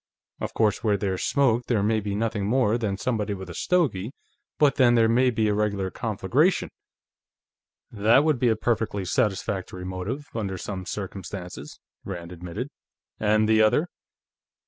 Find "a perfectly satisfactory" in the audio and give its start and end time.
8.49-9.85